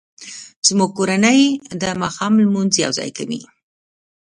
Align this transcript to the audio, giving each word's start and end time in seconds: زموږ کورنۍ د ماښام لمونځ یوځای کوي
زموږ 0.67 0.89
کورنۍ 0.97 1.41
د 1.81 1.83
ماښام 2.01 2.33
لمونځ 2.43 2.71
یوځای 2.85 3.09
کوي 3.17 3.41